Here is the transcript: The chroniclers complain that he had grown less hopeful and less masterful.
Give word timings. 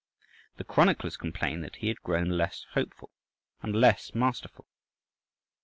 The 0.57 0.63
chroniclers 0.63 1.15
complain 1.15 1.61
that 1.61 1.75
he 1.75 1.87
had 1.89 2.01
grown 2.01 2.29
less 2.29 2.65
hopeful 2.73 3.11
and 3.61 3.75
less 3.75 4.15
masterful. 4.15 4.65